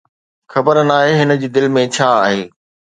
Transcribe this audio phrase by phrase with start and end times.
[0.53, 2.43] خبر ناهي، هن جي دل ۾ ڇا آهي؟